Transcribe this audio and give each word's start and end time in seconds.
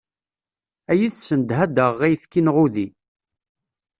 Ad 0.91 0.97
iyi-tessendeh 0.97 1.59
ad 1.65 1.71
d-aɣeɣ 1.75 1.99
ayefki 2.07 2.41
neɣ 2.41 2.55
udi. 2.63 2.87